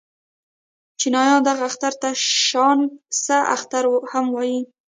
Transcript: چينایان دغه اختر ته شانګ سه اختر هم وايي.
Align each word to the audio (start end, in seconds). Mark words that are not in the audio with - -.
چينایان 0.99 1.41
دغه 1.49 1.63
اختر 1.69 1.93
ته 2.01 2.09
شانګ 2.45 2.81
سه 3.23 3.37
اختر 3.55 3.83
هم 4.11 4.25
وايي. 4.35 4.59